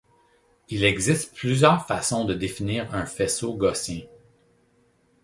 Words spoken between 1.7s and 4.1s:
façons de définir un faisceau gaussien.